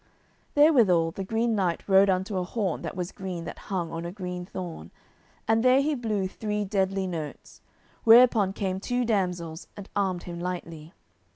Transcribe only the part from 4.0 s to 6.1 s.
a green thorn, and there he